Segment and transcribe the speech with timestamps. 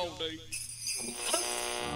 [0.00, 0.38] all day.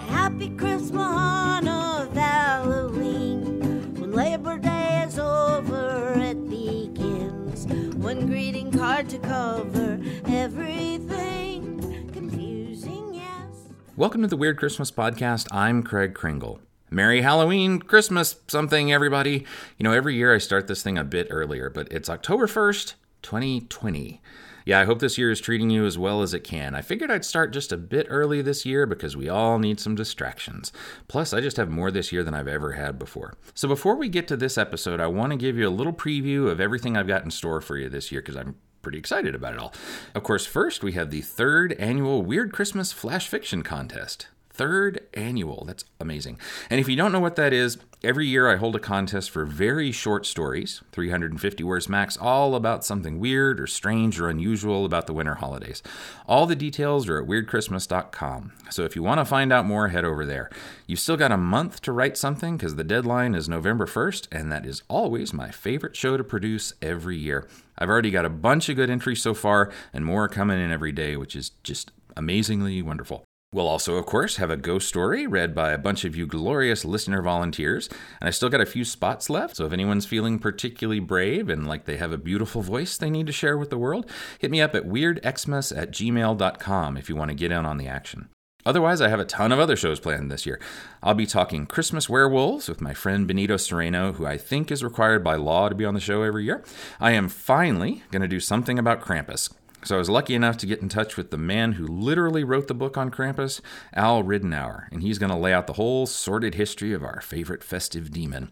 [0.09, 3.95] Happy Christmas of Halloween.
[3.95, 7.65] When Labor Day is over, it begins.
[7.95, 12.11] One greeting card to cover everything.
[12.13, 13.69] Confusing, yes.
[13.97, 15.47] Welcome to the Weird Christmas Podcast.
[15.49, 16.59] I'm Craig Kringle.
[16.91, 19.47] Merry Halloween, Christmas, something, everybody.
[19.79, 22.93] You know, every year I start this thing a bit earlier, but it's October 1st,
[23.23, 24.21] 2020.
[24.65, 26.73] Yeah, I hope this year is treating you as well as it can.
[26.73, 29.93] I figured I'd start just a bit early this year because we all need some
[29.93, 30.73] distractions.
[31.07, 33.35] Plus, I just have more this year than I've ever had before.
[33.53, 36.49] So, before we get to this episode, I want to give you a little preview
[36.49, 39.53] of everything I've got in store for you this year because I'm pretty excited about
[39.53, 39.73] it all.
[40.15, 44.29] Of course, first we have the third annual Weird Christmas Flash Fiction Contest.
[44.55, 45.65] Third annual.
[45.67, 46.39] That's amazing.
[46.69, 49.43] And if you don't know what that is, every year I hold a contest for
[49.43, 55.07] very short stories, 350 words max, all about something weird or strange or unusual about
[55.07, 55.83] the winter holidays.
[56.25, 58.53] All the details are at weirdchristmas.com.
[58.69, 60.49] So if you want to find out more, head over there.
[60.87, 64.49] You've still got a month to write something because the deadline is November 1st, and
[64.53, 67.45] that is always my favorite show to produce every year.
[67.77, 70.93] I've already got a bunch of good entries so far, and more coming in every
[70.93, 73.25] day, which is just amazingly wonderful.
[73.53, 76.83] We'll also, of course, have a ghost story read by a bunch of you glorious
[76.83, 77.87] listener volunteers,
[78.19, 81.65] and I still got a few spots left, so if anyone's feeling particularly brave and
[81.65, 84.59] like they have a beautiful voice they need to share with the world, hit me
[84.59, 88.27] up at weirdxmas at gmail.com if you want to get in on the action.
[88.65, 90.59] Otherwise, I have a ton of other shows planned this year.
[91.03, 95.23] I'll be talking Christmas werewolves with my friend Benito Sereno, who I think is required
[95.23, 96.63] by law to be on the show every year.
[96.99, 99.53] I am finally going to do something about Krampus.
[99.85, 102.67] So I was lucky enough to get in touch with the man who literally wrote
[102.67, 103.61] the book on Krampus,
[103.93, 107.63] Al Ridenour, and he's going to lay out the whole sordid history of our favorite
[107.63, 108.49] festive demon.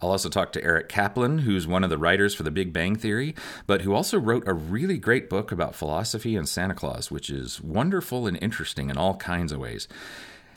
[0.00, 2.96] I'll also talk to Eric Kaplan, who's one of the writers for The Big Bang
[2.96, 3.36] Theory,
[3.68, 7.60] but who also wrote a really great book about philosophy and Santa Claus, which is
[7.60, 9.86] wonderful and interesting in all kinds of ways.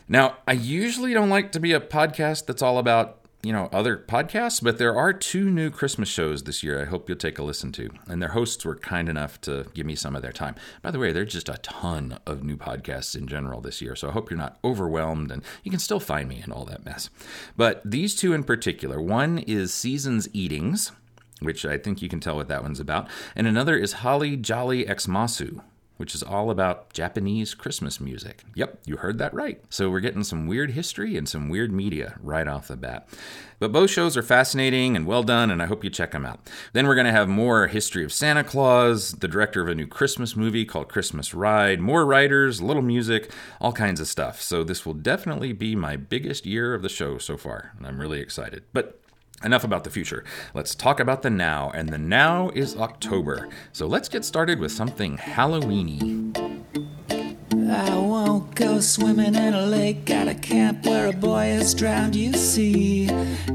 [0.10, 3.96] Now, I usually don't like to be a podcast that's all about you know other
[3.96, 7.44] podcasts but there are two new christmas shows this year i hope you'll take a
[7.44, 7.90] listen to.
[8.08, 10.56] And their hosts were kind enough to give me some of their time.
[10.82, 14.10] By the way there's just a ton of new podcasts in general this year so
[14.10, 17.10] i hope you're not overwhelmed and you can still find me in all that mess.
[17.56, 20.92] But these two in particular one is seasons eatings
[21.42, 24.86] which i think you can tell what that one's about and another is holly jolly
[24.86, 25.62] xmasu
[25.98, 28.44] which is all about Japanese Christmas music.
[28.56, 29.62] Yep, you heard that right.
[29.70, 33.08] So we're getting some weird history and some weird media right off the bat.
[33.60, 36.50] But both shows are fascinating and well done, and I hope you check them out.
[36.74, 39.88] Then we're going to have more history of Santa Claus, the director of a new
[39.88, 44.42] Christmas movie called Christmas Ride, more writers, little music, all kinds of stuff.
[44.42, 48.02] So this will definitely be my biggest year of the show so far, and I'm
[48.02, 48.64] really excited.
[48.74, 49.00] But
[49.44, 50.24] Enough about the future.
[50.54, 53.50] Let's talk about the now, and the now is October.
[53.74, 56.55] So let's get started with something Halloweeny.
[57.72, 62.16] I won't go swimming in a lake at a camp where a boy is drowned,
[62.16, 63.08] you see.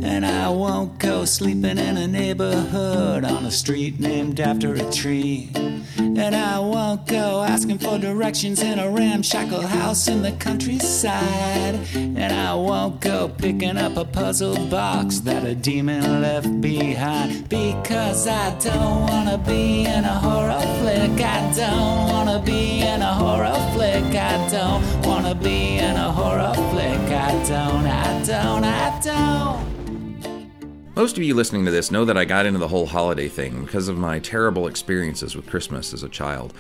[0.03, 5.51] And I won't go sleeping in a neighborhood on a street named after a tree.
[5.99, 11.79] And I won't go asking for directions in a ramshackle house in the countryside.
[11.95, 17.49] And I won't go picking up a puzzle box that a demon left behind.
[17.49, 21.21] Because I don't wanna be in a horror flick.
[21.21, 23.90] I don't wanna be in a horror flick.
[23.93, 27.11] I don't wanna be in a horror flick.
[27.11, 30.95] I don't, I don't, I don't.
[30.95, 33.65] Most of you listening to this know that I got into the whole holiday thing
[33.65, 36.55] because of my terrible experiences with Christmas as a child.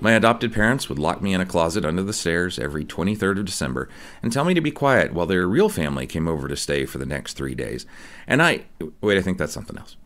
[0.00, 3.44] My adopted parents would lock me in a closet under the stairs every 23rd of
[3.44, 3.88] December
[4.20, 6.98] and tell me to be quiet while their real family came over to stay for
[6.98, 7.86] the next three days.
[8.26, 8.64] And I.
[9.00, 9.96] Wait, I think that's something else.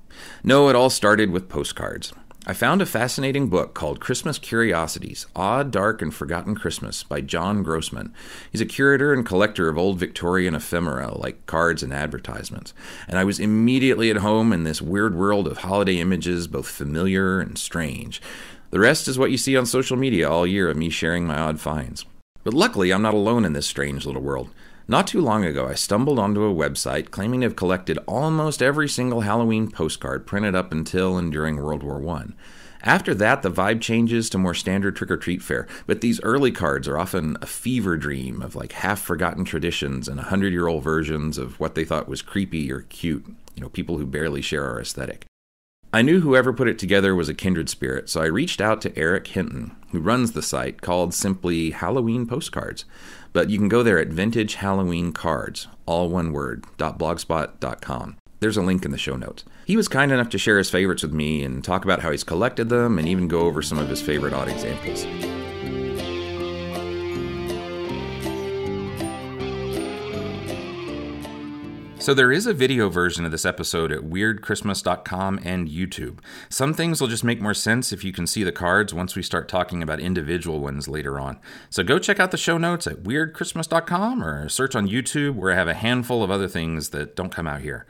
[0.45, 2.13] No, it all started with postcards.
[2.49, 7.65] I found a fascinating book called Christmas Curiosities Odd, Dark, and Forgotten Christmas by John
[7.65, 8.15] Grossman.
[8.53, 12.73] He's a curator and collector of old Victorian ephemera like cards and advertisements.
[13.09, 17.41] And I was immediately at home in this weird world of holiday images, both familiar
[17.41, 18.23] and strange.
[18.71, 21.37] The rest is what you see on social media all year of me sharing my
[21.37, 22.07] odd finds.
[22.45, 24.51] But luckily, I'm not alone in this strange little world.
[24.89, 28.89] Not too long ago, I stumbled onto a website claiming to have collected almost every
[28.89, 32.27] single Halloween postcard printed up until and during World War I.
[32.85, 36.53] After that, the vibe changes to more standard trick or treat fare, but these early
[36.53, 40.69] cards are often a fever dream of like half forgotten traditions and a hundred year
[40.69, 44.41] old versions of what they thought was creepy or cute, you know, people who barely
[44.41, 45.27] share our aesthetic.
[45.97, 48.95] I knew whoever put it together was a kindred spirit, so I reached out to
[48.99, 52.85] Eric Hinton, who runs the site called simply Halloween Postcards.
[53.33, 58.19] But you can go there at Vintage Halloween Cards, all one word, .blogspot.com.
[58.41, 59.45] There's a link in the show notes.
[59.65, 62.25] He was kind enough to share his favorites with me and talk about how he's
[62.25, 65.07] collected them and even go over some of his favorite odd examples.
[72.07, 76.21] So there is a video version of this episode at weirdchristmas.com and YouTube.
[76.49, 79.25] Some things will just make more sense if you can see the cards once we
[79.25, 81.41] start talking about individual ones later on.
[81.69, 85.57] So go check out the show notes at weirdchristmas.com or search on YouTube where I
[85.57, 87.87] have a handful of other things that don't come out here.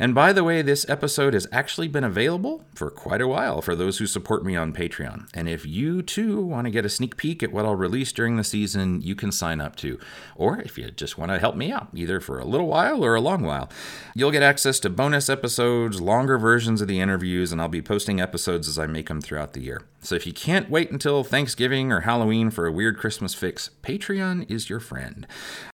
[0.00, 3.74] And by the way, this episode has actually been available for quite a while for
[3.74, 5.28] those who support me on Patreon.
[5.34, 8.36] And if you too want to get a sneak peek at what I'll release during
[8.36, 9.98] the season, you can sign up too.
[10.36, 13.16] Or if you just want to help me out, either for a little while or
[13.16, 13.68] a long while,
[14.14, 18.20] you'll get access to bonus episodes, longer versions of the interviews, and I'll be posting
[18.20, 19.82] episodes as I make them throughout the year.
[20.08, 24.50] So if you can't wait until Thanksgiving or Halloween for a weird Christmas fix, Patreon
[24.50, 25.26] is your friend.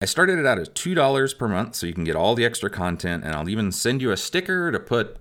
[0.01, 2.71] I started it out at $2 per month so you can get all the extra
[2.71, 5.18] content, and I'll even send you a sticker to put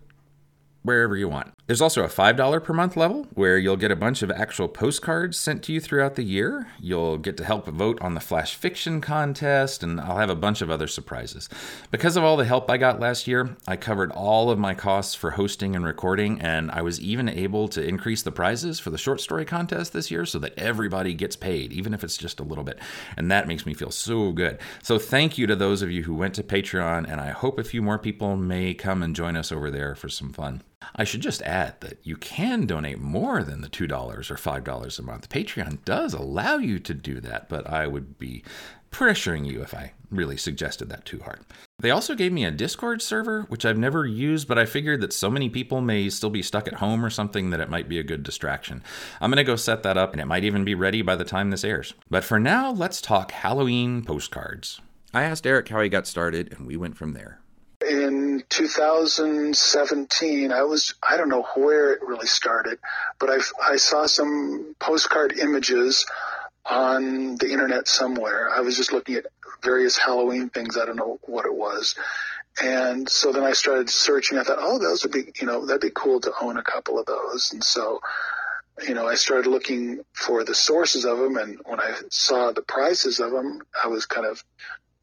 [0.80, 1.52] wherever you want.
[1.68, 5.38] There's also a $5 per month level where you'll get a bunch of actual postcards
[5.38, 6.66] sent to you throughout the year.
[6.80, 10.60] You'll get to help vote on the flash fiction contest, and I'll have a bunch
[10.60, 11.48] of other surprises.
[11.92, 15.14] Because of all the help I got last year, I covered all of my costs
[15.14, 18.98] for hosting and recording, and I was even able to increase the prizes for the
[18.98, 22.44] short story contest this year so that everybody gets paid, even if it's just a
[22.44, 22.80] little bit.
[23.16, 24.58] And that makes me feel so good.
[24.82, 27.64] So thank you to those of you who went to Patreon, and I hope a
[27.64, 30.62] few more people may come and join us over there for some fun.
[30.94, 35.02] I should just add that you can donate more than the $2 or $5 a
[35.02, 35.28] month.
[35.28, 38.42] Patreon does allow you to do that, but I would be
[38.90, 41.40] pressuring you if I really suggested that too hard.
[41.78, 45.12] They also gave me a Discord server, which I've never used, but I figured that
[45.12, 47.98] so many people may still be stuck at home or something that it might be
[47.98, 48.82] a good distraction.
[49.20, 51.24] I'm going to go set that up, and it might even be ready by the
[51.24, 51.94] time this airs.
[52.08, 54.80] But for now, let's talk Halloween postcards.
[55.12, 57.41] I asked Eric how he got started, and we went from there
[58.52, 62.78] 2017, I was, I don't know where it really started,
[63.18, 63.38] but I,
[63.72, 66.04] I saw some postcard images
[66.66, 68.50] on the internet somewhere.
[68.50, 69.24] I was just looking at
[69.62, 70.76] various Halloween things.
[70.76, 71.94] I don't know what it was.
[72.62, 74.36] And so then I started searching.
[74.36, 76.98] I thought, oh, those would be, you know, that'd be cool to own a couple
[76.98, 77.54] of those.
[77.54, 78.00] And so,
[78.86, 81.38] you know, I started looking for the sources of them.
[81.38, 84.44] And when I saw the prices of them, I was kind of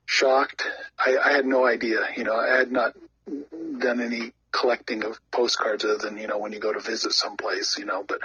[0.05, 0.67] shocked.
[0.99, 2.09] I, I had no idea.
[2.15, 2.93] You know, I had not
[3.79, 7.77] done any collecting of postcards other than you know when you go to visit someplace.
[7.77, 8.19] You know, but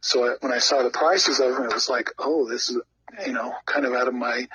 [0.00, 2.80] so when I saw the prices of them, it was like, oh, this is
[3.26, 4.48] you know kind of out of my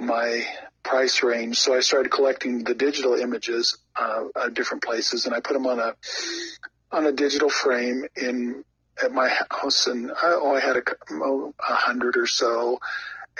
[0.00, 0.46] my
[0.82, 1.58] price range.
[1.58, 5.66] So I started collecting the digital images uh, at different places, and I put them
[5.66, 5.94] on a
[6.90, 8.64] on a digital frame in
[9.02, 12.80] at my house, and I, oh, I had a, oh, a hundred or so,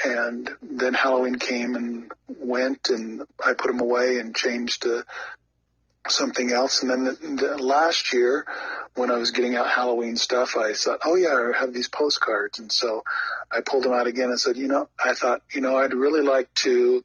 [0.04, 5.04] and then Halloween came and went, and I put them away and changed to
[6.10, 6.82] something else.
[6.82, 8.46] And then the, the last year,
[8.94, 12.58] when I was getting out Halloween stuff, I thought, oh yeah, I have these postcards,
[12.58, 13.04] and so
[13.50, 16.22] I pulled them out again and said, you know, I thought, you know, I'd really
[16.22, 17.04] like to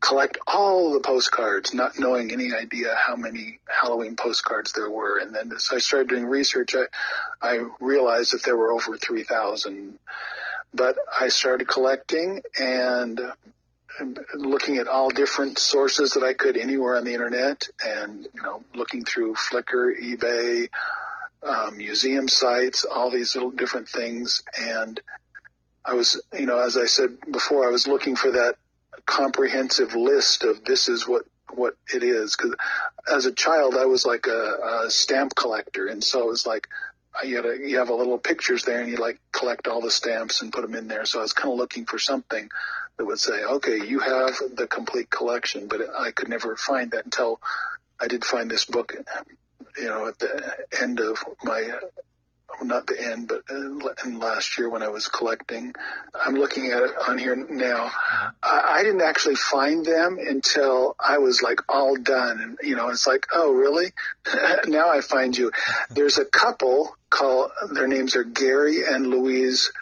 [0.00, 5.18] collect all the postcards, not knowing any idea how many Halloween postcards there were.
[5.18, 6.86] And then as I started doing research, I,
[7.40, 9.98] I realized that there were over 3,000
[10.74, 13.20] but I started collecting and
[14.34, 18.64] looking at all different sources that I could anywhere on the internet and, you know,
[18.74, 20.68] looking through Flickr, eBay,
[21.42, 24.42] um, museum sites, all these little different things.
[24.60, 25.00] And
[25.84, 28.56] I was, you know, as I said before, I was looking for that
[29.06, 32.36] comprehensive list of this is what, what it is.
[32.36, 32.54] Cause
[33.12, 35.86] as a child, I was like a, a stamp collector.
[35.86, 36.68] And so it was like,
[37.24, 39.90] you had a, you have a little pictures there and you like collect all the
[39.90, 41.04] stamps and put them in there.
[41.04, 42.48] So I was kind of looking for something
[42.96, 47.04] that would say, okay, you have the complete collection, but I could never find that
[47.04, 47.40] until
[48.00, 48.94] I did find this book,
[49.76, 51.70] you know, at the end of my
[52.60, 53.42] not the end, but
[54.04, 55.74] in last year when I was collecting.
[56.14, 57.86] I'm looking at it on here now.
[57.86, 58.30] Uh-huh.
[58.42, 62.40] I, I didn't actually find them until I was like all done.
[62.40, 63.92] And, you know, it's like, oh, really?
[64.66, 65.52] now I find you.
[65.90, 69.72] There's a couple called, their names are Gary and Louise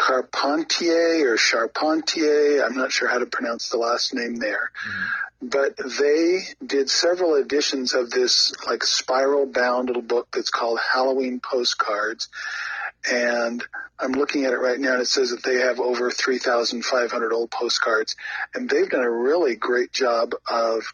[0.00, 2.64] Carpentier or Charpentier.
[2.64, 4.70] I'm not sure how to pronounce the last name there.
[4.88, 10.78] Mm-hmm but they did several editions of this like spiral bound little book that's called
[10.78, 12.28] Halloween Postcards.
[13.10, 13.64] And
[13.98, 17.50] I'm looking at it right now and it says that they have over 3,500 old
[17.50, 18.16] postcards
[18.54, 20.92] and they've done a really great job of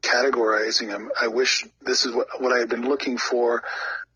[0.00, 1.10] categorizing them.
[1.20, 3.64] I wish this is what, what I had been looking for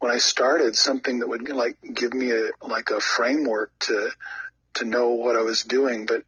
[0.03, 4.11] when I started, something that would like give me a, like a framework to,
[4.75, 6.07] to know what I was doing.
[6.07, 6.25] But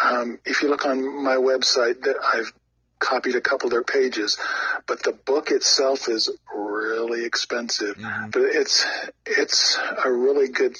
[0.00, 2.52] um, if you look on my website, that I've
[3.00, 4.38] copied a couple of their pages,
[4.86, 7.96] but the book itself is really expensive.
[7.96, 8.30] Mm-hmm.
[8.30, 8.86] But it's
[9.26, 10.76] it's a really good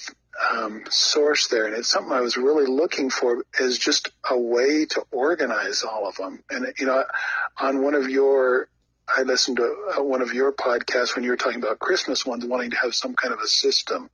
[0.52, 4.86] um, source there, and it's something I was really looking for is just a way
[4.86, 6.44] to organize all of them.
[6.48, 7.04] And you know,
[7.58, 8.68] on one of your,
[9.08, 12.44] I listened to uh, one of your podcasts when you were talking about Christmas ones,
[12.44, 14.10] wanting to have some kind of a system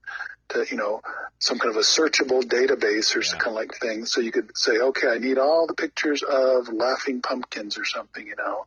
[0.48, 1.00] to, you know,
[1.38, 3.38] some kind of a searchable database or yeah.
[3.38, 6.72] kind of like thing, so you could say, okay, I need all the pictures of
[6.72, 8.66] laughing pumpkins or something, you know.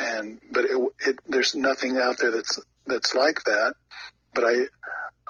[0.00, 3.74] And but it, it there's nothing out there that's that's like that.
[4.34, 4.54] But I,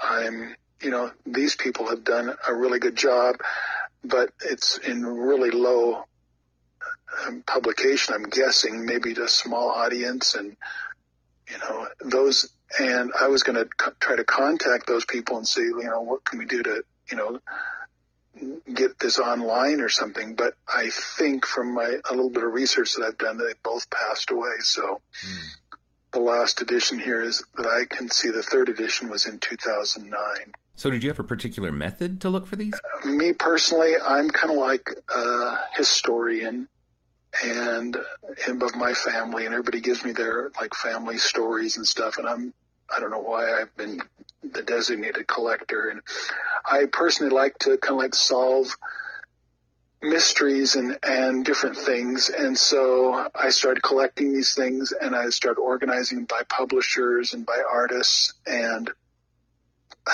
[0.00, 3.36] I'm you know, these people have done a really good job,
[4.04, 6.04] but it's in really low
[7.26, 8.14] um, publication.
[8.14, 10.56] I'm guessing maybe to a small audience, and
[11.50, 12.52] you know those.
[12.78, 16.00] And I was going to co- try to contact those people and see, you know,
[16.00, 17.38] what can we do to, you know,
[18.72, 20.36] get this online or something.
[20.36, 23.90] But I think from my a little bit of research that I've done, they both
[23.90, 24.54] passed away.
[24.60, 25.02] So.
[25.24, 25.38] Mm
[26.12, 30.20] the last edition here is that I can see the third edition was in 2009.
[30.74, 32.74] So, did you have a particular method to look for these?
[33.04, 36.68] Me personally, I'm kind of like a historian
[37.44, 37.96] and,
[38.46, 42.28] and of my family, and everybody gives me their like family stories and stuff, and
[42.28, 42.54] I'm
[42.94, 44.02] I don't know why I've been
[44.42, 46.00] the designated collector, and
[46.64, 48.76] I personally like to kind of like solve
[50.02, 52.28] mysteries and, and different things.
[52.28, 57.62] And so I started collecting these things and I started organizing by publishers and by
[57.72, 58.34] artists.
[58.46, 58.90] And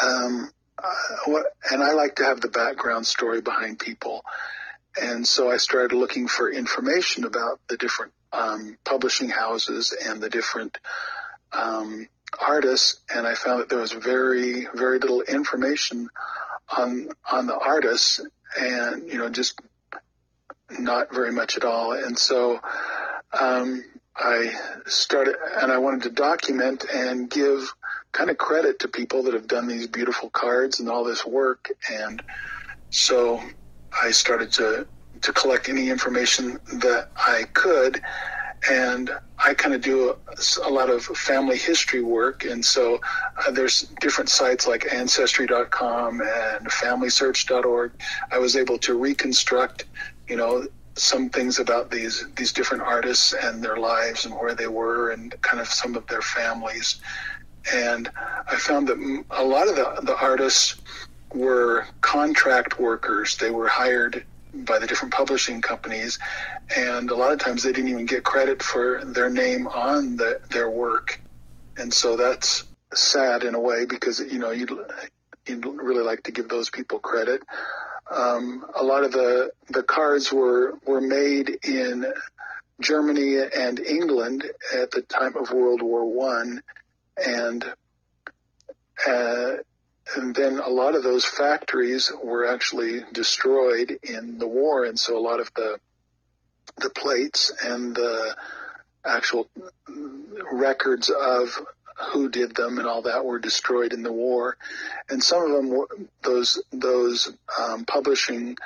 [0.03, 0.51] um,
[0.83, 4.25] uh, and I like to have the background story behind people.
[5.01, 10.29] And so I started looking for information about the different um, publishing houses and the
[10.29, 10.79] different
[11.53, 16.09] um, artists, and I found that there was very, very little information
[16.77, 18.21] on on the artists,
[18.59, 19.61] and you know, just
[20.71, 21.93] not very much at all.
[21.93, 22.61] And so
[23.39, 24.53] um, I
[24.87, 27.73] started, and I wanted to document and give
[28.13, 31.71] kind of credit to people that have done these beautiful cards and all this work.
[31.91, 32.23] And
[32.91, 33.41] so
[34.03, 34.87] I started to
[35.23, 38.01] to collect any information that I could.
[38.71, 42.45] And I kind of do a, a, lot of family history work.
[42.45, 43.01] And so
[43.47, 47.93] uh, there's different sites like Ancestry.com and FamilySearch.org.
[48.33, 49.85] I was able to reconstruct,
[50.29, 50.67] you know,
[50.97, 55.41] some things about these these different artists and their lives and where they were and
[55.43, 57.01] kind of some of their families
[57.73, 58.11] and
[58.47, 60.77] I found that a lot of the, the artists
[61.35, 63.37] were contract workers.
[63.37, 66.19] They were hired by the different publishing companies,
[66.75, 70.41] and a lot of times they didn't even get credit for their name on the,
[70.51, 71.21] their work.
[71.77, 74.73] And so that's sad in a way because you know you'd,
[75.47, 77.43] you'd really like to give those people credit.
[78.11, 82.11] Um, a lot of the the cards were were made in
[82.81, 84.45] Germany and England
[84.75, 86.63] at the time of World War One,
[87.17, 87.65] and
[89.07, 89.57] uh,
[90.17, 95.17] and then a lot of those factories were actually destroyed in the war, and so
[95.17, 95.79] a lot of the
[96.79, 98.37] the plates and the
[99.05, 99.49] actual
[100.53, 101.59] records of
[102.13, 104.57] who did them and all that were destroyed in the war,
[105.09, 105.89] and some of them were
[106.23, 108.57] those those um, publishing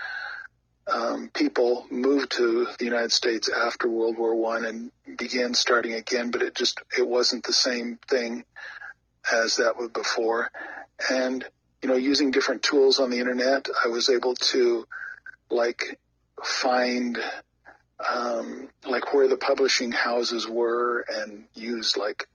[0.86, 6.30] um, people moved to the United States after World War One and began starting again,
[6.30, 8.44] but it just it wasn't the same thing
[9.32, 10.50] as that was before.
[11.10, 11.44] And
[11.82, 14.86] you know, using different tools on the internet, I was able to
[15.50, 15.98] like
[16.42, 17.18] find
[18.10, 22.26] um, like where the publishing houses were and use like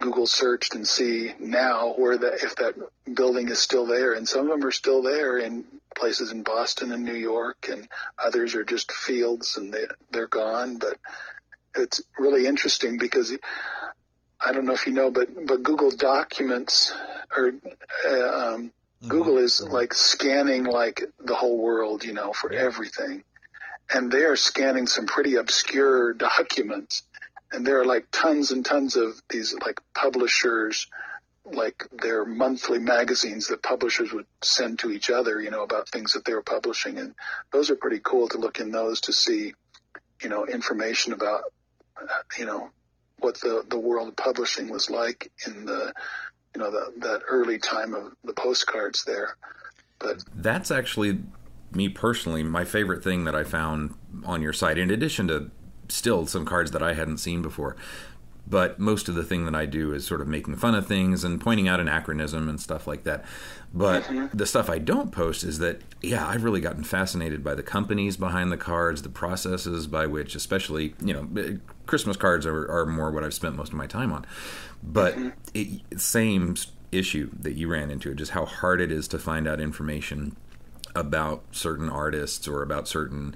[0.00, 2.74] Google searched and see now where that if that
[3.12, 6.92] building is still there, and some of them are still there in places in Boston
[6.92, 10.78] and New York, and others are just fields and they they're gone.
[10.78, 10.98] But
[11.76, 13.36] it's really interesting because
[14.40, 16.92] I don't know if you know, but but Google Documents
[17.36, 19.08] or uh, um, mm-hmm.
[19.08, 23.24] Google is like scanning like the whole world, you know, for everything,
[23.92, 27.02] and they are scanning some pretty obscure documents.
[27.52, 30.88] And there are like tons and tons of these like publishers
[31.44, 36.14] like their monthly magazines that publishers would send to each other you know about things
[36.14, 36.98] that they were publishing.
[36.98, 37.14] And
[37.52, 39.54] those are pretty cool to look in those to see
[40.22, 41.44] you know information about
[42.38, 42.70] you know
[43.18, 45.92] what the the world of publishing was like in the
[46.54, 49.36] you know the, that early time of the postcards there
[49.98, 51.18] but that's actually
[51.72, 53.94] me personally my favorite thing that i found
[54.24, 55.50] on your site in addition to
[55.88, 57.76] still some cards that I hadn't seen before.
[58.46, 61.24] But most of the thing that I do is sort of making fun of things
[61.24, 63.24] and pointing out anachronism and stuff like that.
[63.72, 64.36] But mm-hmm.
[64.36, 68.16] the stuff I don't post is that, yeah, I've really gotten fascinated by the companies
[68.16, 73.10] behind the cards, the processes by which, especially, you know, Christmas cards are, are more
[73.10, 74.26] what I've spent most of my time on.
[74.82, 75.28] But mm-hmm.
[75.54, 76.56] it, same
[76.92, 80.36] issue that you ran into, just how hard it is to find out information
[80.94, 83.34] about certain artists or about certain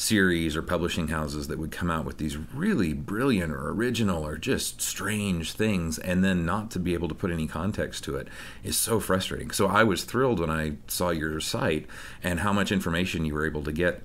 [0.00, 4.38] series or publishing houses that would come out with these really brilliant or original or
[4.38, 8.26] just strange things and then not to be able to put any context to it
[8.64, 9.50] is so frustrating.
[9.50, 11.86] So I was thrilled when I saw your site
[12.22, 14.02] and how much information you were able to get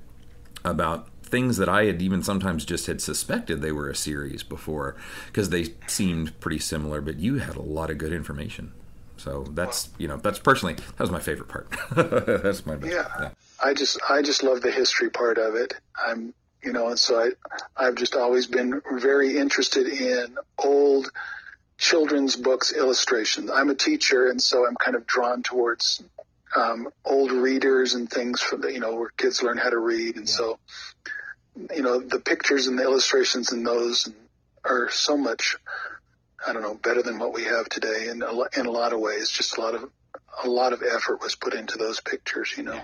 [0.66, 4.96] about things that I had even sometimes just had suspected they were a series before
[5.28, 8.74] because they seemed pretty similar, but you had a lot of good information.
[9.26, 11.68] So that's you know that's personally that was my favorite part.
[12.44, 12.94] that's my best.
[12.94, 13.08] Yeah.
[13.20, 13.30] yeah.
[13.62, 15.74] I just I just love the history part of it.
[15.98, 17.32] I'm you know, and so I
[17.76, 21.12] I've just always been very interested in old
[21.80, 23.50] children's books illustrations.
[23.50, 26.04] I'm a teacher, and so I'm kind of drawn towards
[26.56, 30.18] um, old readers and things for the you know where kids learn how to read,
[30.18, 30.36] and yeah.
[30.36, 30.60] so
[31.76, 34.08] you know the pictures and the illustrations in those
[34.64, 35.58] are so much
[36.46, 39.00] I don't know better than what we have today in a, in a lot of
[39.00, 39.30] ways.
[39.30, 39.90] Just a lot of
[40.44, 42.82] a lot of effort was put into those pictures, you know.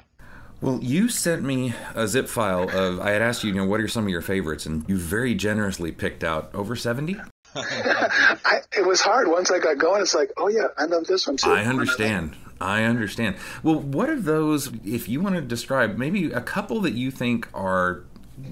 [0.62, 3.00] Well, you sent me a zip file of.
[3.00, 5.34] I had asked you, you know, what are some of your favorites, and you very
[5.34, 7.18] generously picked out over seventy.
[7.56, 10.02] I, it was hard once I got going.
[10.02, 11.50] It's like, oh yeah, I love this one too.
[11.50, 12.36] I understand.
[12.62, 13.38] I understand.
[13.64, 14.72] Well, what are those?
[14.86, 18.04] If you want to describe, maybe a couple that you think are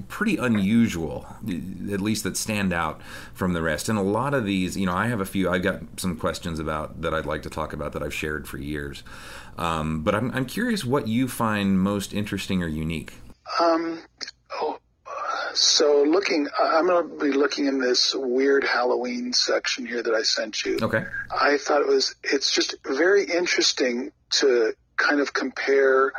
[0.08, 1.26] pretty unusual,
[1.92, 3.02] at least that stand out
[3.34, 3.90] from the rest.
[3.90, 5.50] And a lot of these, you know, I have a few.
[5.50, 8.58] I've got some questions about that I'd like to talk about that I've shared for
[8.58, 9.04] years.
[9.58, 13.14] Um, but I'm, I'm curious what you find most interesting or unique.
[13.60, 14.02] Um,
[14.62, 14.80] oh,
[15.54, 20.22] so looking, I'm going to be looking in this weird Halloween section here that I
[20.22, 20.80] sent you.
[20.82, 21.06] Okay.
[21.30, 22.16] I thought it was.
[22.24, 26.14] It's just very interesting to kind of compare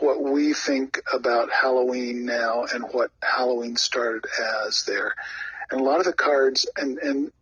[0.00, 4.24] what we think about Halloween now and what Halloween started
[4.66, 5.14] as there.
[5.70, 7.32] And a lot of the cards, and, and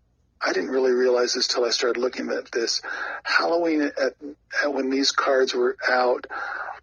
[0.41, 2.83] I didn't really realize this till I started looking at this.
[3.23, 4.15] Halloween, at,
[4.63, 6.27] at when these cards were out,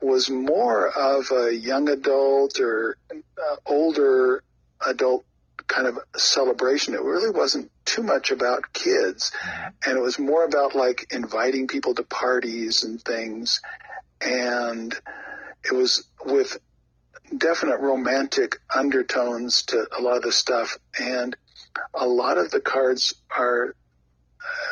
[0.01, 4.43] was more of a young adult or uh, older
[4.86, 5.25] adult
[5.67, 6.95] kind of celebration.
[6.95, 9.31] It really wasn't too much about kids,
[9.86, 13.62] and it was more about like inviting people to parties and things.
[14.19, 14.93] And
[15.63, 16.58] it was with
[17.36, 21.36] definite romantic undertones to a lot of the stuff, and
[21.93, 23.76] a lot of the cards are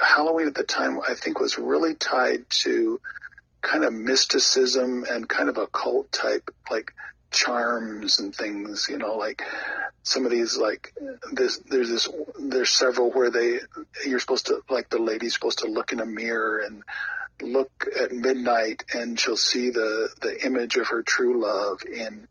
[0.01, 0.99] Halloween at the time.
[1.07, 2.99] I think was really tied to
[3.61, 6.93] kind of mysticism and kind of occult type, like
[7.31, 8.87] charms and things.
[8.89, 9.43] You know, like
[10.03, 10.93] some of these, like
[11.31, 11.59] this.
[11.59, 12.09] There's this.
[12.39, 13.59] There's several where they
[14.05, 16.83] you're supposed to like the lady's supposed to look in a mirror and
[17.41, 22.27] look at midnight and she'll see the the image of her true love in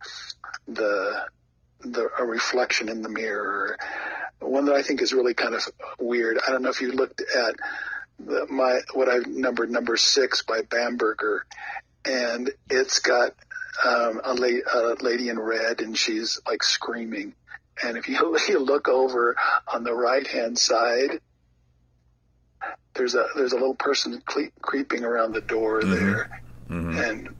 [0.67, 1.27] the
[1.81, 3.79] the a reflection in the mirror.
[4.41, 5.63] One that I think is really kind of
[5.99, 6.39] weird.
[6.47, 7.55] I don't know if you looked at
[8.19, 11.47] the, my what I've numbered number six by Bamberger,
[12.05, 13.35] and it's got
[13.85, 17.35] um, a, la- a lady in red and she's like screaming.
[17.83, 19.37] And if you, you look over
[19.73, 21.21] on the right hand side,
[22.99, 25.91] there's a there's a little person cle- creeping around the door mm-hmm.
[25.93, 26.99] there, mm-hmm.
[26.99, 27.35] and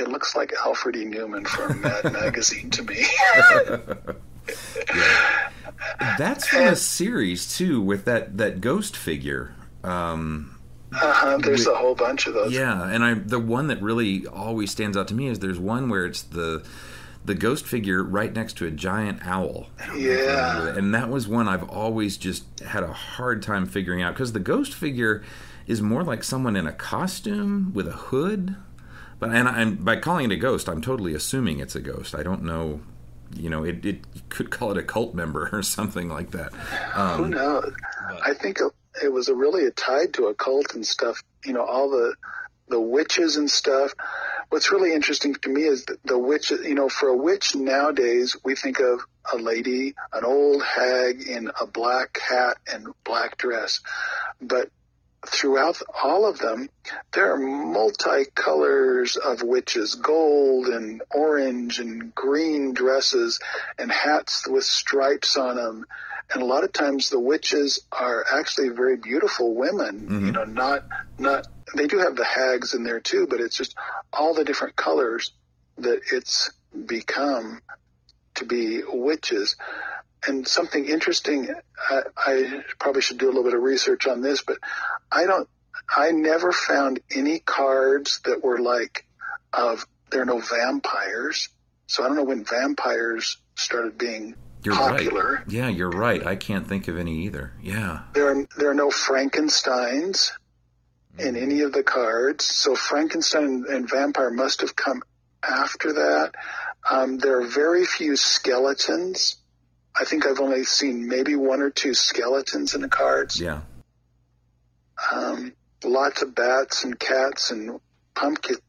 [0.00, 1.04] it looks like Alfred E.
[1.04, 3.04] Neuman from Mad Magazine to me.
[4.94, 5.50] yeah.
[6.18, 9.54] That's from a series too, with that that ghost figure.
[9.84, 10.58] Um,
[10.92, 12.52] uh-huh, there's with, a whole bunch of those.
[12.52, 15.88] Yeah, and I the one that really always stands out to me is there's one
[15.88, 16.64] where it's the
[17.24, 19.68] the ghost figure right next to a giant owl.
[19.96, 20.76] Yeah.
[20.76, 24.40] And that was one I've always just had a hard time figuring out because the
[24.40, 25.22] ghost figure
[25.66, 28.56] is more like someone in a costume with a hood.
[29.20, 32.14] But and I'm by calling it a ghost, I'm totally assuming it's a ghost.
[32.14, 32.80] I don't know.
[33.34, 36.52] You know, it, it could call it a cult member or something like that.
[36.94, 37.72] Um, Who knows?
[38.08, 38.26] But.
[38.26, 38.58] I think
[39.02, 41.22] it was a really tied to a cult and stuff.
[41.44, 42.14] You know, all the
[42.68, 43.92] the witches and stuff
[44.52, 48.36] what's really interesting to me is that the witch, you know, for a witch nowadays,
[48.44, 49.00] we think of
[49.32, 53.80] a lady, an old hag in a black hat and black dress.
[54.42, 54.68] But
[55.26, 56.68] throughout all of them,
[57.14, 63.40] there are multicolors of witches, gold and orange and green dresses
[63.78, 65.86] and hats with stripes on them.
[66.30, 70.26] And a lot of times the witches are actually very beautiful women, mm-hmm.
[70.26, 70.84] you know, not,
[71.18, 73.76] not they do have the hags in there too, but it's just
[74.12, 75.32] all the different colors
[75.78, 76.50] that it's
[76.86, 77.60] become
[78.34, 79.56] to be witches.
[80.26, 81.52] And something interesting,
[81.90, 84.58] I, I probably should do a little bit of research on this, but
[85.10, 85.48] I don't,
[85.94, 89.04] I never found any cards that were like
[89.52, 91.48] of, there are no vampires.
[91.86, 95.34] So I don't know when vampires started being you're popular.
[95.34, 95.50] Right.
[95.50, 96.24] Yeah, you're right.
[96.24, 97.52] I can't think of any either.
[97.60, 98.02] Yeah.
[98.12, 100.32] There are there are no Frankenstein's.
[101.18, 102.44] In any of the cards.
[102.44, 105.02] So Frankenstein and, vampire must have come
[105.42, 106.32] after that.
[106.88, 109.36] Um, there are very few skeletons.
[109.98, 113.38] I think I've only seen maybe one or two skeletons in the cards.
[113.38, 113.60] Yeah.
[115.12, 115.52] Um,
[115.84, 117.80] lots of bats and cats and
[118.14, 118.60] pumpkins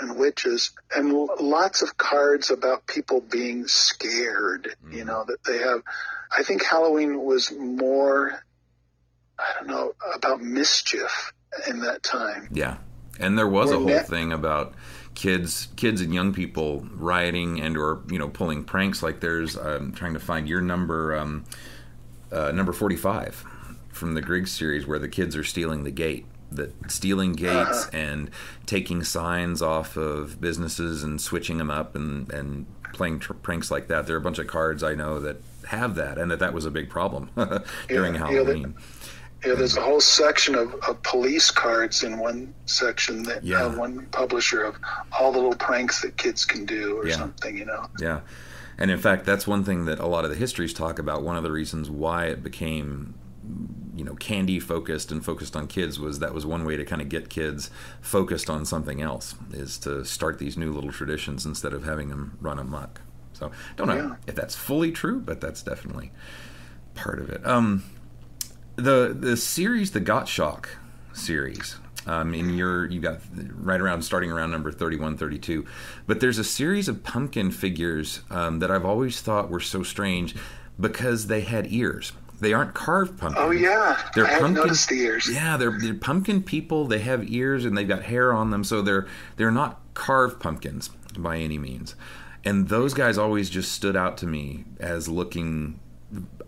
[0.00, 4.74] and witches, and lots of cards about people being scared.
[4.90, 5.82] You know that they have.
[6.34, 8.42] I think Halloween was more.
[9.38, 11.32] I don't know about mischief
[11.68, 12.48] in that time.
[12.52, 12.78] Yeah.
[13.20, 14.74] And there was a whole net- thing about
[15.14, 19.92] kids kids and young people rioting and or you know pulling pranks like there's I'm
[19.92, 21.44] trying to find your number um,
[22.32, 23.44] uh, number 45
[23.90, 28.30] from the Griggs series where the kids are stealing the gate that stealing gates and
[28.64, 33.88] taking signs off of businesses and switching them up and and playing tr- pranks like
[33.88, 35.36] that there are a bunch of cards I know that
[35.66, 37.30] have that and that that was a big problem
[37.88, 38.42] during Yeah, yeah,
[39.42, 43.64] Halloween Yeah, there's a whole section of, of police cards in one section that Yeah.
[43.66, 44.76] uh, one publisher of
[45.18, 47.16] all the little pranks that kids can do or Yeah.
[47.16, 47.56] something.
[47.56, 47.86] You know.
[48.00, 48.20] Yeah.
[48.78, 51.22] And in fact, that's one thing that a lot of the histories talk about.
[51.22, 53.14] One of the reasons why it became,
[53.94, 57.02] you know, candy focused and focused on kids was that was one way to kind
[57.02, 61.72] of get kids focused on something else, is to start these new little traditions instead
[61.74, 63.02] of having them run amok.
[63.34, 64.14] So don't know Yeah.
[64.26, 66.10] if that's fully true, but that's definitely
[66.94, 67.46] part of it.
[67.46, 67.82] Um,
[68.82, 70.66] the the series, the Gottschalk
[71.12, 71.76] series.
[72.04, 73.20] Um, in your you got
[73.54, 75.64] right around starting around number 31 32
[76.08, 80.34] but there's a series of pumpkin figures um, that i've always thought were so strange
[80.78, 82.12] because they had ears.
[82.40, 83.46] They aren't carved pumpkins.
[83.46, 85.28] Oh yeah, they're I pumpkin noticed the ears.
[85.32, 86.86] yeah they're, they're pumpkin people.
[86.86, 88.64] They have ears and they've got hair on them.
[88.64, 91.94] So they're they're not carved pumpkins by any means.
[92.44, 95.78] And those guys always just stood out to me as looking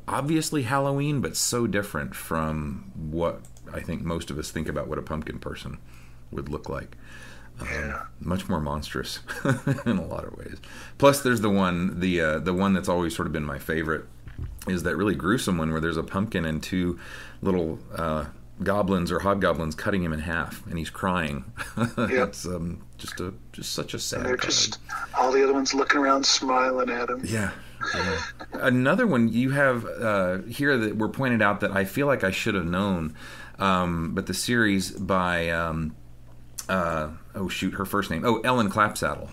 [0.09, 4.99] obviously Halloween, but so different from what I think most of us think about what
[4.99, 5.79] a pumpkin person
[6.31, 6.97] would look like.
[7.61, 9.21] Um, much more monstrous
[9.87, 10.57] in a lot of ways.
[10.99, 14.07] Plus, there's the one the uh, the one that's always sort of been my favorite
[14.67, 16.99] is that really gruesome one where there's a pumpkin and two
[17.43, 18.25] little uh,
[18.62, 21.45] goblins or hobgoblins cutting him in half, and he's crying.
[21.97, 24.21] it's um, just a just such a sad.
[24.21, 24.51] And They're card.
[24.51, 24.79] just
[25.17, 27.23] all the other ones looking around, smiling at him.
[27.25, 27.53] Yeah.
[27.94, 28.20] Yeah.
[28.55, 32.31] Another one you have uh, here that were pointed out that I feel like I
[32.31, 33.14] should have known,
[33.59, 35.94] um, but the series by um,
[36.68, 39.31] uh, oh shoot her first name oh Ellen Clapsaddle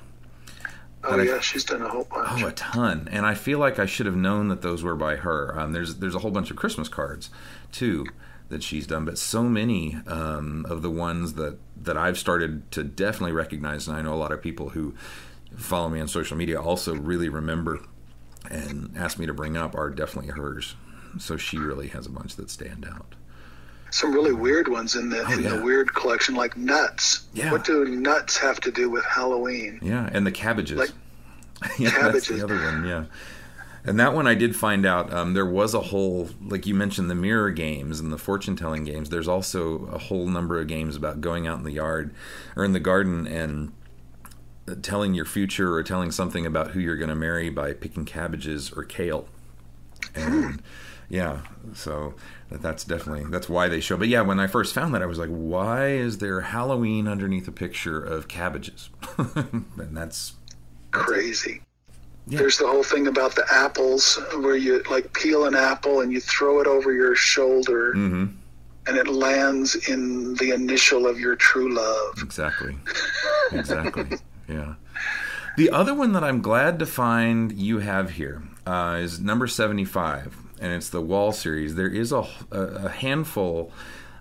[1.03, 2.43] Oh I- yeah, she's done a whole bunch.
[2.43, 5.15] oh a ton and I feel like I should have known that those were by
[5.17, 5.57] her.
[5.59, 7.29] Um, there's there's a whole bunch of Christmas cards
[7.71, 8.05] too
[8.49, 12.83] that she's done, but so many um, of the ones that that I've started to
[12.83, 14.93] definitely recognize, and I know a lot of people who
[15.55, 17.79] follow me on social media also really remember
[18.49, 20.75] and asked me to bring up are definitely hers.
[21.19, 23.15] So she really has a bunch that stand out.
[23.91, 25.49] Some really weird ones in the in Oh, yeah.
[25.57, 27.27] the weird collection, like nuts.
[27.33, 27.51] Yeah.
[27.51, 29.79] What do nuts have to do with Halloween?
[29.81, 30.77] Yeah, and the cabbages.
[30.79, 30.91] Like
[31.77, 32.85] yeah, that's the other one.
[32.87, 33.03] Yeah,
[33.83, 35.11] and that one I did find out.
[35.13, 38.85] Um, there was a whole, like you mentioned, the mirror games and the fortune telling
[38.85, 39.09] games.
[39.09, 42.13] There's also a whole number of games about going out in the yard
[42.55, 43.73] or in the garden and
[44.75, 48.71] telling your future or telling something about who you're going to marry by picking cabbages
[48.71, 49.27] or kale.
[50.15, 50.61] And
[51.09, 51.41] yeah,
[51.73, 52.15] so
[52.49, 53.97] that's definitely that's why they show.
[53.97, 57.47] But yeah, when I first found that, I was like, why is there Halloween underneath
[57.47, 58.89] a picture of cabbages?
[59.17, 60.33] and that's
[60.91, 61.61] Crazy.
[62.27, 62.39] Yeah.
[62.39, 66.19] There's the whole thing about the apples, where you like peel an apple and you
[66.19, 68.25] throw it over your shoulder, hmm
[68.87, 72.15] and it lands in the initial of your true love.
[72.21, 72.75] Exactly.
[73.51, 74.17] Exactly.
[74.51, 74.73] Yeah.
[75.57, 80.37] The other one that I'm glad to find you have here uh, is number 75,
[80.61, 81.75] and it's the Wall series.
[81.75, 83.71] There is a, a, handful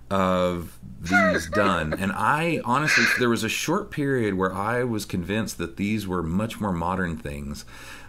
[0.09, 5.57] of these done, and I honestly, there was a short period where I was convinced
[5.57, 7.63] that these were much more modern things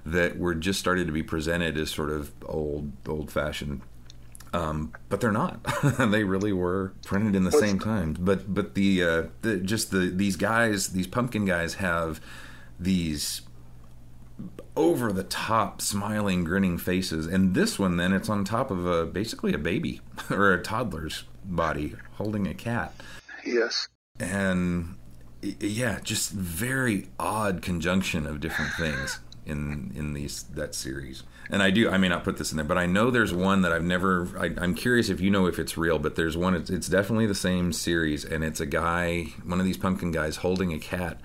[0.04, 3.82] that were just started to be presented as sort of old, old-fashioned
[4.52, 5.60] um, but they're not.
[5.98, 8.16] they really were printed in the same time.
[8.18, 12.20] But but the, uh, the just the these guys, these pumpkin guys, have
[12.78, 13.42] these
[14.74, 19.04] over the top smiling grinning faces and this one then it's on top of a
[19.04, 22.94] basically a baby or a toddler's body holding a cat
[23.44, 23.86] Yes.
[24.18, 24.94] and
[25.60, 31.70] yeah just very odd conjunction of different things in in these that series and i
[31.70, 33.85] do i may not put this in there but i know there's one that i've
[33.85, 36.88] never I, i'm curious if you know if it's real but there's one it's, it's
[36.88, 40.78] definitely the same series and it's a guy one of these pumpkin guys holding a
[40.78, 41.20] cat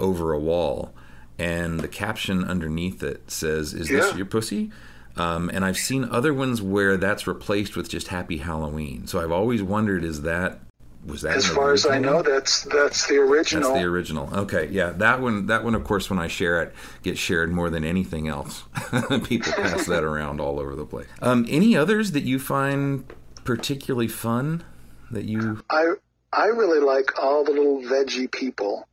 [0.00, 0.94] over a wall
[1.38, 4.16] and the caption underneath it says is this Yeah.
[4.16, 4.70] your pussy
[5.18, 9.06] um, and I've seen other ones where that's replaced with just Happy Halloween.
[9.06, 10.60] So I've always wondered is that
[11.06, 13.70] was that As far as I know, that's that's the original.
[13.70, 14.28] That's the original.
[14.34, 15.46] Okay, yeah, that one.
[15.46, 18.64] That one, of course, when I share it, gets shared more than anything else.
[19.24, 21.06] People pass that around all over the place.
[21.22, 23.04] Um, any others that you find
[23.44, 24.64] particularly fun?
[25.10, 25.94] That you I
[26.32, 28.88] I really like all the little veggie people,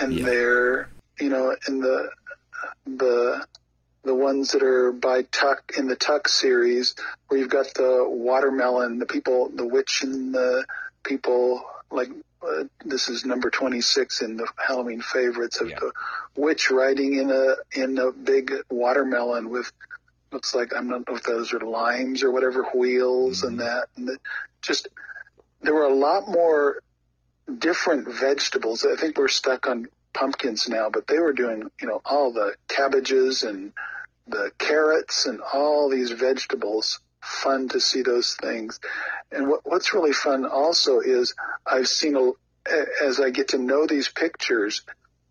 [0.00, 0.24] and Yeah.
[0.24, 0.88] they're
[1.20, 2.10] you know in the
[2.86, 3.44] the
[4.04, 6.94] the ones that are by Tuck in the Tuck series,
[7.26, 10.64] where you've got the watermelon, the people, the witch, and the
[11.04, 12.10] people like.
[12.40, 15.80] Uh, this is number 26 in the Halloween favorites of Yeah.
[15.80, 15.92] the
[16.36, 19.72] witch riding in a in a big watermelon with
[20.30, 24.06] looks like I don't know if those are limes or whatever wheels and that and
[24.06, 24.18] the,
[24.62, 24.86] just
[25.62, 26.80] there were a lot more
[27.58, 28.84] different vegetables.
[28.84, 32.54] I think we're stuck on pumpkins now, but they were doing, you know, all the
[32.68, 33.72] cabbages and
[34.28, 37.00] the carrots and all these vegetables.
[37.20, 38.80] Fun to see those things.
[39.32, 41.34] And what, what's really fun also is
[41.66, 42.32] I've seen, a,
[43.02, 44.82] as I get to know these pictures,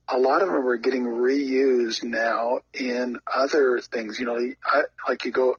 [0.10, 4.20] a lot of them are getting reused now in other things.
[4.20, 5.56] You know, I, like you go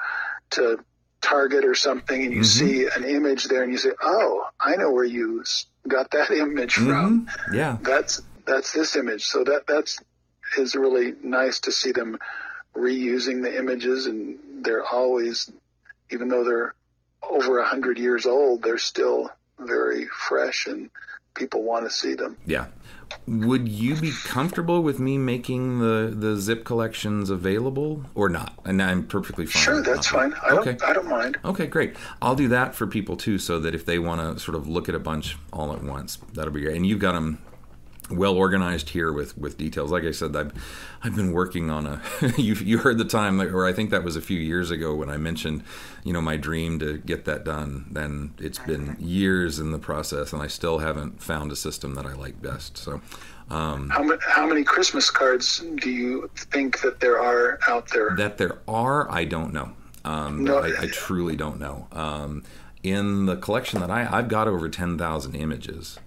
[0.51, 0.79] to
[1.21, 4.93] Target or something and you see an image there and you say, "Oh, I know
[4.93, 5.45] where you
[5.87, 7.27] got that image from.
[7.27, 7.55] Mhm.
[7.55, 9.99] yeah, That's that's this image." So that that's
[10.57, 12.19] is really nice to see them
[12.75, 15.51] reusing the images and they're always
[16.11, 16.75] even though they're
[17.23, 20.91] over a hundred years old, they're still very fresh and
[21.35, 22.37] people want to see them.
[22.47, 22.67] yeah.
[23.27, 28.53] Would you be comfortable with me making the the zip collections available or not?
[28.67, 29.63] And I'm perfectly fine.
[29.63, 30.35] Sure, that's fine.
[30.43, 30.73] I okay.
[30.73, 31.39] don't I don't mind.
[31.43, 31.95] Okay, great.
[32.21, 34.91] I'll do that for people too, so that if they want to sort of look
[34.91, 36.77] at a bunch all at once, that'll be great.
[36.77, 37.39] And you've got them
[38.11, 39.91] well organized here with with details.
[39.91, 40.53] Like I said, I've
[41.03, 42.03] I've been working on a.
[42.37, 45.11] you you heard the time, or I think that was a few years ago when
[45.11, 45.63] I mentioned,
[46.05, 47.87] you know, my dream to get that done.
[47.91, 52.07] Then it's been years in the process, and I still haven't found a system that
[52.07, 52.77] I like best.
[52.79, 53.01] So.
[53.51, 58.15] Um, How many, how many Christmas cards do you think that there are out there?
[58.15, 59.73] That there are, I don't know.
[60.05, 60.59] Um, No.
[60.59, 61.87] I, I truly don't know.
[61.93, 62.43] Um,
[62.83, 65.99] in the collection that I, I've got over ten thousand images.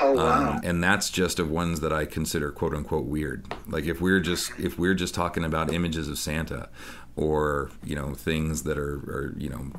[0.00, 0.52] Oh wow!
[0.52, 3.52] Um, and that's just of ones that I consider quote unquote weird.
[3.66, 6.68] Like if we're just if we're just talking about images of Santa,
[7.16, 9.72] or you know things that are, are you know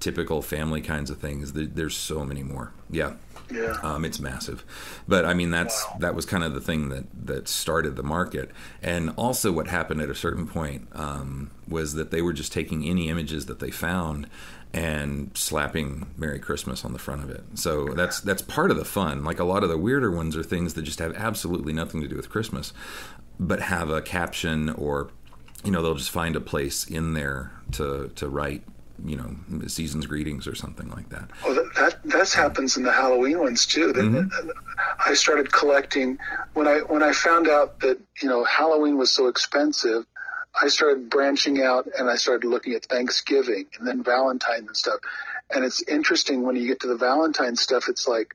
[0.00, 2.72] typical family kinds of things, there, there's so many more.
[2.90, 3.14] Yeah,
[3.50, 3.76] yeah.
[3.82, 4.64] um, it's massive.
[5.06, 8.50] But I mean that's that was kind of the thing that that started the market.
[8.82, 12.84] And also what happened at a certain point um, was that they were just taking
[12.84, 14.28] any images that they found
[14.72, 17.42] and slapping Merry Christmas on the front of it.
[17.54, 19.24] So that's that's part of the fun.
[19.24, 22.08] Like a lot of the weirder ones are things that just have absolutely nothing to
[22.08, 22.72] do with Christmas,
[23.38, 25.10] but have a caption or
[25.64, 28.62] you know they'll just find a place in there to to write
[29.04, 29.34] you know
[29.66, 31.30] season's greetings or something like that.
[31.44, 33.92] Well, that, that that happens in the Halloween ones too.
[33.92, 34.28] Mm-hmm.
[34.28, 34.54] That,
[35.04, 36.18] I started collecting
[36.54, 40.06] when I when I found out that you know Halloween was so expensive.
[40.58, 45.00] I started branching out and I started looking at Thanksgiving and then Valentine and stuff.
[45.50, 47.88] And it's interesting when you get to the Valentine stuff.
[47.88, 48.34] It's like,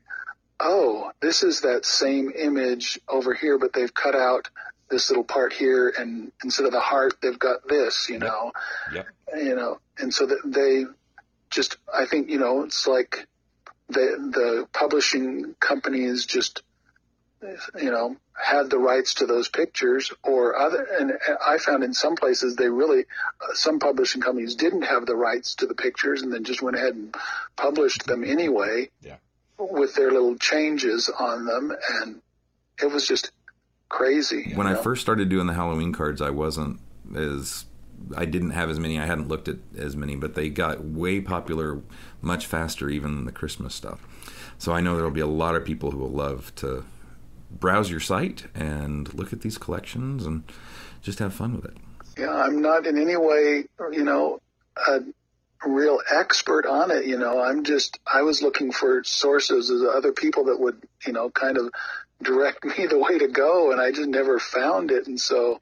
[0.60, 4.48] oh, this is that same image over here, but they've cut out
[4.88, 8.08] this little part here, and instead of the heart, they've got this.
[8.08, 8.52] You know,
[8.92, 9.06] Yep.
[9.36, 10.84] you know, and so that they
[11.50, 13.26] just, I think, you know, it's like
[13.88, 16.62] the the publishing companies just,
[17.80, 21.12] you know, had the rights to those pictures, or other, and
[21.46, 23.00] I found in some places they really,
[23.40, 26.76] uh, some publishing companies didn't have the rights to the pictures, and then just went
[26.76, 27.14] ahead and
[27.56, 29.16] published them anyway, Yeah.
[29.58, 32.20] with their little changes on them, and
[32.82, 33.30] it was just
[33.88, 34.52] crazy.
[34.54, 36.80] when you I first started doing the Halloween cards, I wasn't
[37.14, 37.64] as
[38.14, 39.00] I didn't have as many.
[39.00, 41.80] I hadn't looked at as many, but they got way popular
[42.20, 44.06] much faster even than the Christmas stuff.
[44.58, 46.84] So I know there will be a lot of people who will love to
[47.50, 50.44] browse your site and look at these collections and
[51.02, 51.76] just have fun with it.
[52.18, 54.40] Yeah, I'm not in any way, you know,
[54.88, 55.00] a
[55.64, 57.06] real expert on it.
[57.06, 61.12] You know, I'm just, I was looking for sources of other people that would, you
[61.12, 61.70] know, kind of
[62.22, 65.06] direct me the way to go, and I just never found it.
[65.06, 65.60] And so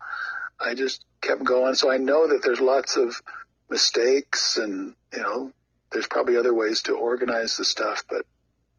[0.60, 1.74] I just kept going.
[1.74, 3.20] So I know that there's lots of
[3.68, 5.52] mistakes, and, you know,
[5.90, 8.26] there's probably other ways to organize the stuff, but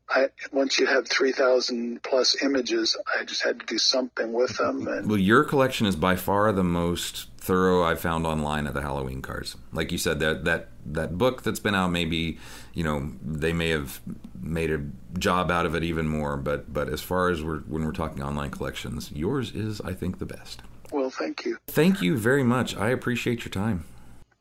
[0.09, 4.87] I, once you have 3,000 plus images, I just had to do something with them.
[4.87, 8.81] And Well, your collection is by far the most thorough I've found online of the
[8.81, 9.55] Halloween cards.
[9.71, 12.37] Like you said, that that that book that's been out, maybe
[12.73, 13.99] you know they may have
[14.39, 14.83] made a
[15.17, 16.37] job out of it even more.
[16.37, 20.19] But but as far as we're when we're talking online collections, yours is, I think,
[20.19, 20.61] the best.
[20.91, 21.57] well, thank you.
[21.67, 22.75] Thank you very much.
[22.75, 23.85] I appreciate your time.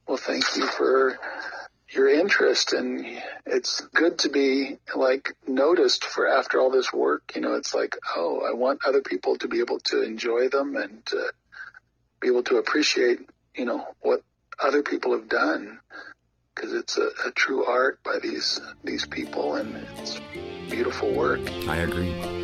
[0.07, 1.19] Well, thank you for
[1.95, 3.07] your interest and
[3.47, 7.97] it's good to be like noticed for after all this work you know it's like
[8.17, 11.27] oh i want other people to be able to enjoy them and uh,
[12.21, 13.21] be able to appreciate
[13.55, 14.23] you know what
[14.59, 15.79] other people have done
[16.55, 20.21] because it's a, a true art by these these people and it's
[20.69, 22.44] beautiful work I agree.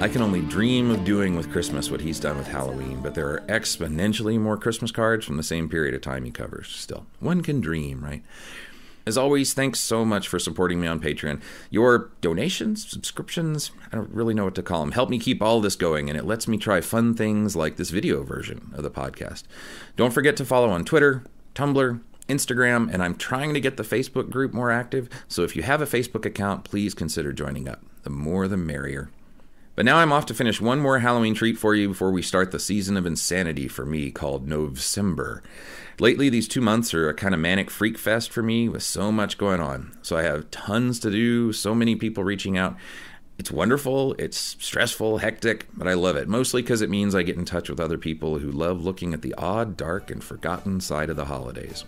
[0.00, 3.28] I can only dream of doing with Christmas what he's done with Halloween, but there
[3.28, 6.68] are exponentially more Christmas cards from the same period of time he covers.
[6.68, 8.22] Still, one can dream, right?
[9.04, 11.42] As always, thanks so much for supporting me on Patreon.
[11.68, 15.60] Your donations, subscriptions, I don't really know what to call them, help me keep all
[15.60, 18.90] this going, and it lets me try fun things like this video version of the
[18.90, 19.42] podcast.
[19.96, 24.30] Don't forget to follow on Twitter, Tumblr, Instagram, and I'm trying to get the Facebook
[24.30, 27.82] group more active, so if you have a Facebook account, please consider joining up.
[28.02, 29.10] The more the merrier.
[29.76, 32.50] But now I'm off to finish one more Halloween treat for you before we start
[32.50, 35.42] the season of insanity for me called November.
[35.98, 39.12] Lately, these two months are a kind of manic freak fest for me with so
[39.12, 39.96] much going on.
[40.02, 42.76] So I have tons to do, so many people reaching out.
[43.38, 47.36] It's wonderful, it's stressful, hectic, but I love it, mostly because it means I get
[47.36, 51.08] in touch with other people who love looking at the odd, dark, and forgotten side
[51.08, 51.84] of the holidays.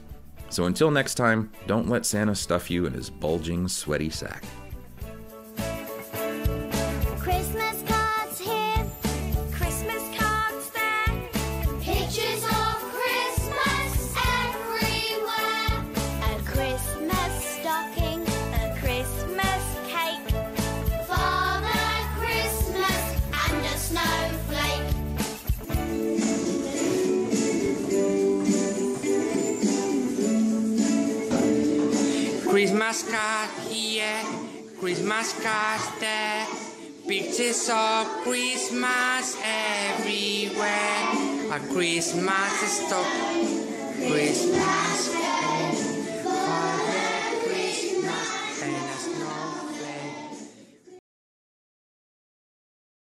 [0.49, 4.45] So until next time, don't let Santa stuff you in his bulging, sweaty sack.
[32.93, 34.23] Christmas card here,
[34.79, 36.47] Christmas cards there,
[37.09, 40.69] pictures of Christmas everywhere.
[41.53, 43.07] A Christmas stock,
[43.97, 45.22] Christmas.